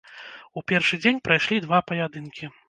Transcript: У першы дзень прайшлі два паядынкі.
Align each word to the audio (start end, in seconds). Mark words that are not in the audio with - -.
У 0.61 0.63
першы 0.71 0.99
дзень 1.03 1.19
прайшлі 1.27 1.61
два 1.67 1.83
паядынкі. 1.91 2.51